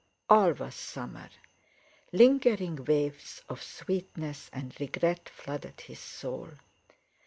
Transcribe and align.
All 0.31 0.53
was 0.53 0.73
summer. 0.73 1.29
Lingering 2.11 2.85
waves 2.85 3.43
of 3.47 3.61
sweetness 3.61 4.49
and 4.51 4.75
regret 4.79 5.29
flooded 5.29 5.81
his 5.81 5.99
soul. 5.99 6.49